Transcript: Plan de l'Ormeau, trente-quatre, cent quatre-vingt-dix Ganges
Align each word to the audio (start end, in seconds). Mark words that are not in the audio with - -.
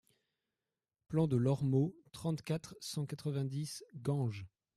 Plan 1.09 1.27
de 1.27 1.37
l'Ormeau, 1.37 1.95
trente-quatre, 2.11 2.75
cent 2.79 3.05
quatre-vingt-dix 3.05 3.83
Ganges 3.93 4.47